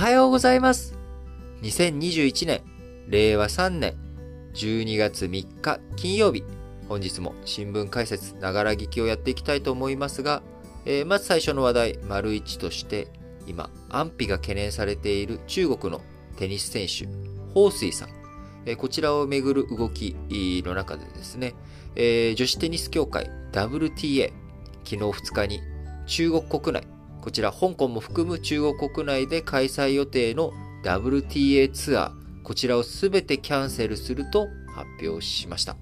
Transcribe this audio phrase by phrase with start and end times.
[0.00, 0.96] はようございます。
[1.60, 2.62] 2021年、
[3.08, 3.96] 令和3年、
[4.54, 6.42] 12月3日金曜日、
[6.88, 10.42] 本日も新聞解説、ながら聞きをやっていきたいと思いますが、
[10.86, 13.08] えー、まず最初の話題、丸一として、
[13.46, 16.00] 今、安否が懸念されている中国の
[16.38, 17.06] テニス選手、
[17.52, 18.08] 彭帥さん。
[18.64, 20.16] えー、こちらをめぐる動き
[20.64, 21.52] の中でですね、
[21.94, 24.32] えー、女子テニス協会 WTA、
[24.82, 25.60] 昨日2日に
[26.06, 26.86] 中国国内、
[27.20, 30.52] こちら香港も含む中国国内で開催予定の
[30.84, 35.76] WTA ツアー、こちらをすべてキャンセルすると発表しました。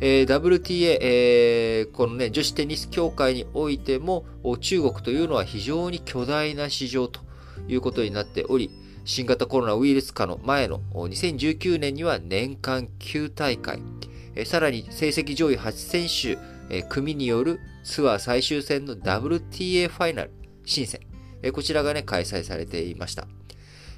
[0.00, 4.24] えー、WTA、えー、このね、女子テニス協会においても、
[4.60, 7.20] 中国というのは非常に巨大な市場と
[7.66, 8.70] いうことになっており、
[9.04, 13.82] 新型コロナウイルス化の前の2019年には年間9大会、
[14.36, 16.38] えー、さらに成績上位8選手、
[16.88, 20.30] 組によるツアー最終戦の WTA ファイナル
[20.64, 21.00] 新戦、
[21.42, 23.26] え、こちらがね、開催されていました。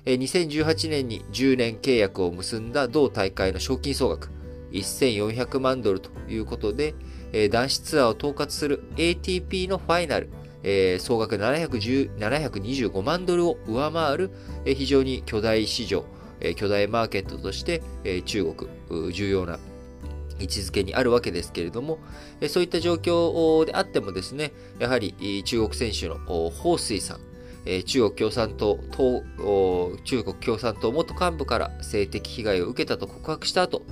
[0.04, 4.30] 2018年に10年契約を結んだ同大会の賞金総額
[4.72, 6.94] 1400万ドルということで、
[7.50, 10.30] 男子ツアーを統括する ATP のファイナル、
[11.00, 14.30] 総額725万ドルを上回る、
[14.64, 16.04] 非常に巨大市場、
[16.56, 17.82] 巨大マーケットとして、
[18.24, 18.44] 中
[18.88, 19.58] 国、重要な
[20.40, 21.98] 位置づけにあるわけですけれども、
[22.48, 26.16] そういった状況であってもですね、やはり中国選手の
[26.50, 27.20] 彭帥さん、
[27.84, 28.78] 中国共産党
[30.04, 33.82] 中国共産党元幹部から性的被害を受けたと告白した後、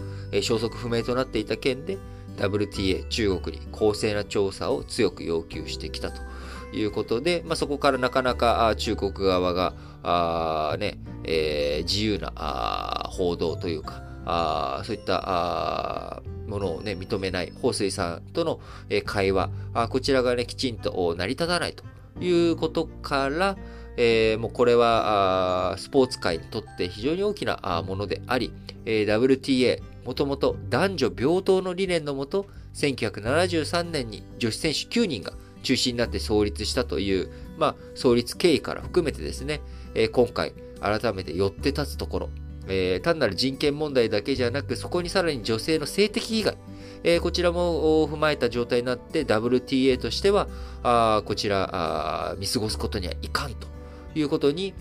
[0.43, 1.99] 消息不明となっていた件で
[2.37, 6.29] WTA 中国に公正な調査を強く要求してきたと。
[6.73, 18.61] いうことで、まあ、そこからなかなか中国側があ、ねえー、自由な報道というか、あそういったものを、ね、認めない彭帥さんとの
[19.05, 19.51] 会話、
[19.89, 21.85] こちらが、ね、きちんと成り立たないと
[22.23, 23.57] いうことから、
[23.97, 28.52] えー、もうこれはスポーツ界にとって非常に大きなものであり、
[28.85, 35.33] えー、WTA、もともと男女平等の理念のもと、1973年に女子選手9人が
[35.63, 39.61] 中心になって創立したという、まあ、創立経緯から含めてですね、
[39.95, 42.31] えー、今回改めて寄って立つところ、
[42.68, 46.56] えー、単なる人権問題だけじゃなく、そこにさらに女性の性的被害、
[47.02, 50.48] えー、こちらも踏まえた状態になって WTA としては、
[50.83, 53.67] あこちらあ見過ごすことにはいかんと
[54.14, 54.74] いうことに、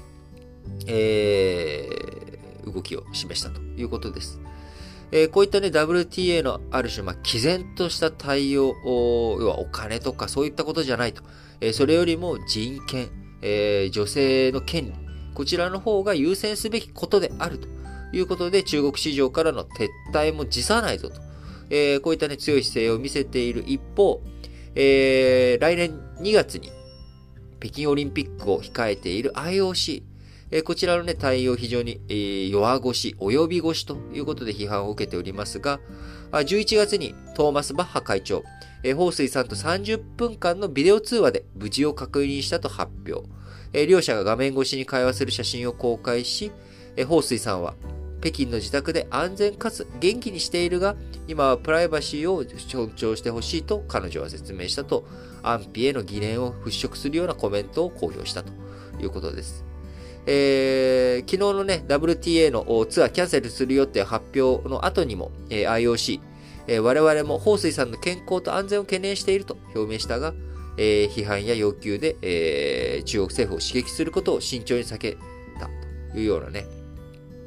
[0.85, 4.39] えー、動きを示したということです。
[5.11, 8.75] えー、こういったね、WTA のある種、まあ、毅然とした対応、
[9.39, 11.23] 要はお金とかそういったことじゃないと。
[11.61, 13.09] えー、それよりも人権、
[13.41, 14.93] えー、女性の権利、
[15.33, 17.76] こちらの方が優先すべきことであると
[18.11, 21.27] ということで、中国市場からの撤退も辞さないぞと。
[21.69, 24.21] えー、こういったね、強い姿勢を見せている一方、
[24.75, 26.71] えー、来年2月に
[27.59, 30.03] 北京オリンピックを控えている IOC、
[30.51, 35.79] えー、こちらのね、対応非常に、えー、弱腰、及び腰ということで批判を受けておりますが、
[36.31, 38.43] 11月にトーマス・バッハ会長、
[38.83, 43.27] えー、彭帥さんと30分間のビデオ通話で無事を確認したと発表。
[43.85, 46.51] 両者が画面越しに会話する写真を公開し、
[46.95, 47.75] えー、彭帥さんは、
[48.19, 50.95] 北京の自宅で安全かつ元気にしているが、
[51.27, 55.05] 今はプライバシーを尊重してほしいと彼女は説明したと、
[55.43, 58.51] 安否への疑念を払拭するようなコメントを公表したと
[59.01, 59.63] いうことです。
[60.25, 66.19] えー、昨日のね、WTA のツアーキャンセルするよって発表の後にも、えー、IOC、
[66.67, 70.33] えー、我々も彭帥さんの健康と安全を懸念していると表明したが、
[70.77, 75.17] えー、批判や要求で、えー、中国政府を刺激することを慎重に避け
[75.59, 75.69] た
[76.11, 76.65] というようなね、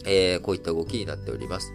[0.04, 1.72] えー、こういった動きになっております。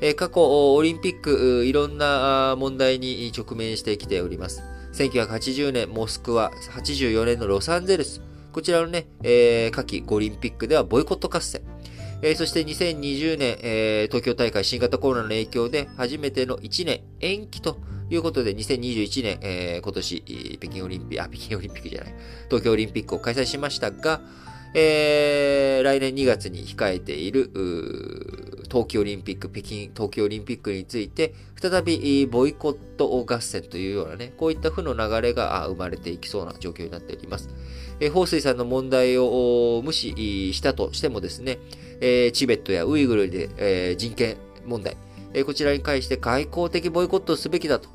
[0.00, 4.62] えー、過去、オリンピック、いろんな問題に直面してきております。
[4.94, 8.22] 1980年、モスクワ、84年のロサンゼルス、
[8.52, 11.62] こちらのね、えー、夏季オリンピックではボイコット合戦。
[12.22, 17.78] えー、そして2020年、えー、東京大会新型コロナの影響で初めての1年延期と
[18.10, 22.14] いうことで、2021年、えー、今年、北京オリンピック、あ、北京オリンピックじゃない、
[22.48, 24.20] 東京オリンピックを開催しましたが、
[24.72, 27.50] えー、来年2月に控えている、
[28.68, 37.48] 冬季オリンピック、北京冬季オリンピックについて、再びボイコット合戦というようなね、こういった負の流れが生まれていきそうな状況になっております。
[37.98, 41.58] えー、彭帥さんの問題を無視したとしてもですね、
[42.00, 44.96] えー、チベットやウイグルで、えー、人権問題、
[45.34, 47.88] えー、こちらに関して外交的ボイコットをすべきだと、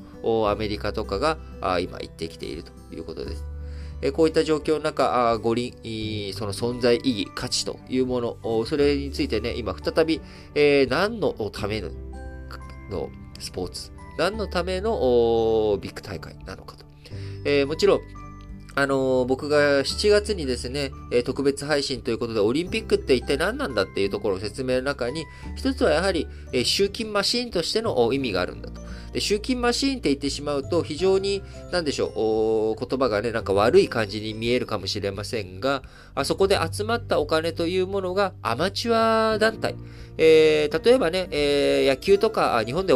[0.50, 1.38] アメリカとかが
[1.80, 3.55] 今言ってきているということです。
[4.12, 5.72] こういった状況の中、五輪、
[6.34, 10.20] その存在意義、価値というもの、それについてね、今再び、
[10.54, 11.90] えー、何のための
[12.90, 16.84] のスポーツ、何のためのビッグ大会なのかと。
[17.44, 18.00] えー、もちろん、
[18.78, 25.24] あの、僕が7月にですね、え、特別配信ということで、オリンピックって一体何なんだっていうところを説明の中に、
[25.56, 28.82] 一つはやはり、え、集金マシーンとしての意味があるんだと。
[29.12, 31.42] で集金マシーンって言ってしまうと、非常に、
[31.72, 35.82] なんでしょう、言葉がね、なんか悪い感じに見えるかもしれませんが、
[36.14, 39.74] あそこで集まったお金というものがアマチュア団体。
[40.18, 42.94] えー、例えばね、えー、野球とか、日本で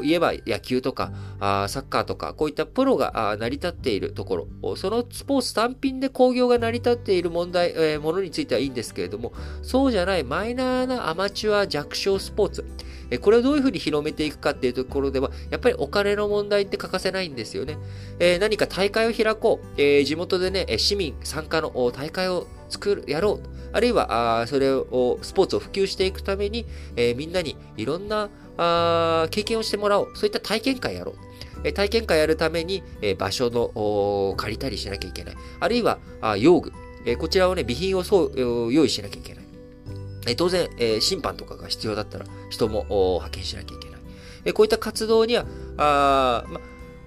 [0.00, 12.64] 言えば野球とかあサッカーとかこういったプロが成り立っているところそのスポーツ単品で興行が成り立っている問題、えー、ものについてはいいんですけれどもそうじゃないマイナーなアマチュア弱小スポーツ
[13.12, 17.76] えこれをどういうふうに広めていくかっていうところでは、やっぱりお金の問題って欠かせないんですよね。
[18.18, 19.66] えー、何か大会を開こう。
[19.76, 23.40] えー、地元でね、市民参加の大会を作る、やろう。
[23.74, 26.64] あるいは、あそれを、スポーツを普及していくために、
[26.96, 30.10] えー、みんなにいろんなあ経験をしてもらおう。
[30.14, 31.14] そういった体験会やろう。
[31.64, 35.36] え体験会やるために、え場所の借りたりしなきゃいけない。
[35.60, 36.72] あるいは、あ用具。
[37.04, 39.44] えこちらをね、備品をそう用意しなきゃいけない。
[40.26, 44.00] え当然、え審判とかが必要だったら人も派遣しなきゃいけない。
[44.44, 45.46] えこういった活動には、
[45.76, 46.60] あま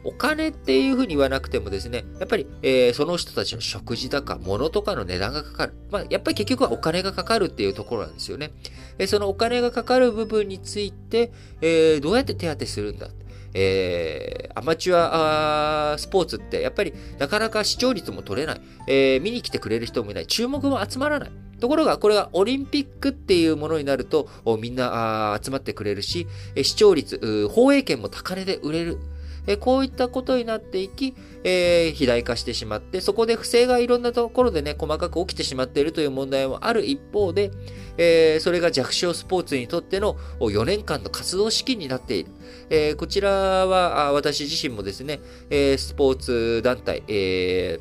[0.05, 5.73] お金っていうふうに言わなくてもですね、やっぱり、えー、その人たちの食事だか、物とかの値段がかかる。
[5.91, 8.51] まあ、やっぱり結局はお金がかかるっていうところなんですよね。
[8.99, 11.31] えー、そのお金がかかる部分について、
[11.61, 13.09] えー、どうやって手当てするんだ
[13.57, 21.31] えー、アマチュアスポーツってやっぱりなかなか視聴率も取れない、えー、見に来てくれる人もいない、注目も集まらない。
[21.59, 24.27] ところが、これがオリンピックっていうものになると、
[24.59, 26.27] みんな集まってくれるし、
[26.61, 28.99] 視聴率、放映権も高値で売れる。
[29.47, 37.51] えこういったことになっていき、えー、肥大化してしまって、そこで不正がいろんなところでね、細かく起きてしまっているという問題もある一方で、
[37.97, 42.31] えー、それが弱小スポーツにとっての4年間の活動資金になっている。
[42.69, 45.19] えー、こちらは、私自身もですね、
[45.49, 47.79] えスポーツ団体、え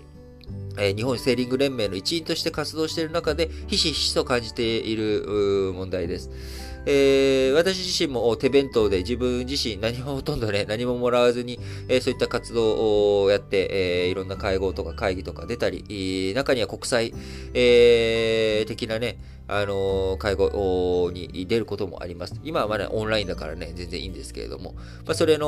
[0.77, 6.31] 日本セーリング連盟の一員として活動している中で、ひしひしと感じている問題です。
[6.87, 11.59] えー、私自身も手弁当で自分自身何もほとんどね、 何ももらわずに、
[11.89, 17.15] えー、そういった活動をやって、えー、いろんな会合とか会議とか出たり、中には国際、
[17.55, 22.35] えー、的なね、あの介護に出ることもあります。
[22.45, 24.75] 今はまだオンラインだからね、全然いいんですけれども、
[25.05, 25.47] まあ、それの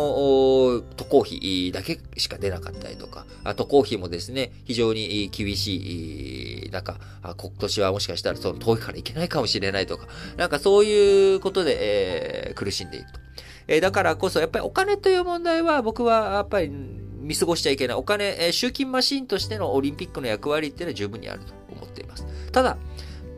[0.96, 3.24] 渡航費だけしか出なかったりとか、
[3.56, 13.20] 渡航費もですね、非常に厳しい中、今年はもしかしたらその遠いから行けないかもしれないとか、なんかそういうことで、えー、苦しんでいると。
[13.68, 17.96] えー、だからこそ、やっぱりお金という問題は僕はやっぱり見過ごしちゃいけない。
[17.96, 22.26] お金、えー、集金マシンとしてのオリンピックの役割っていうのは十分にあると思っています。
[22.52, 22.76] ただ、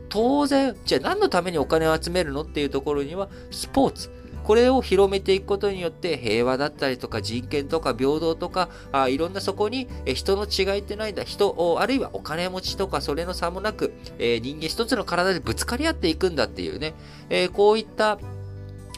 [0.09, 4.11] 当然、じゃあ何のためにお金を集めるのっていうところには、スポーツ。
[4.49, 16.95] これを広めていくことによって平和だったりとか人権とか平等とかあいろんなそこに人の違いってないんだ人あるいはお金持ちとかそれの差もなく、えー、人間一つの体でぶつかり合っていくんだっていうね、
[17.29, 18.19] えー、こういった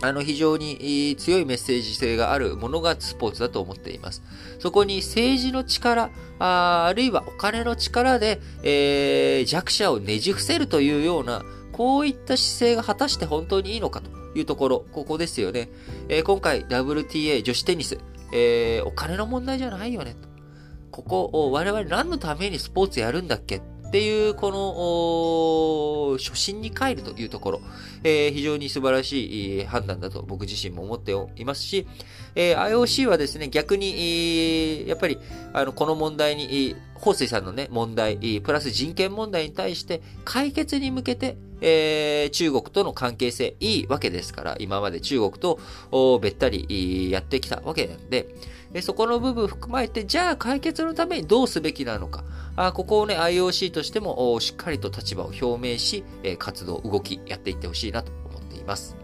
[0.02, 4.22] あの非常に強いメッセージ性があるものがスポーツだと思っています。
[4.58, 15.68] そこに政治の力、ああるいはお金の力で、えー、弱者をねじ伏せるというような、こういった姿勢が果たして本当にいいのかというところ、ここですよね。
[16.08, 17.98] えー、今回 WTA 女子テニス、
[18.32, 20.16] えー、お金の問題じゃないよね。
[20.90, 27.60] ここを我々何のためにスポーツやるんだっけっていう、この、初心に帰るというところ、
[28.04, 31.88] えー、非常に素晴らしい判断だと僕自身も思っていますし、
[32.36, 35.18] えー、IOC はですね、逆に、やっぱり、
[35.52, 45.58] あの、この問題に、ホウスイさんのね、問題、プラス人権問題に対して解決に向けて、えー、中国との関係性いいわけですから、今まで中国と
[46.20, 48.28] べったりやってきたわけなんで、
[48.82, 52.22] そこの部分を含まれて、じゃあ解決のためにどうすべきなのか。
[52.56, 56.04] あここをね、IOC としてもしっかりと立場を表明し、
[56.38, 58.94] 活動、動き、やっていってほしいなと思っています。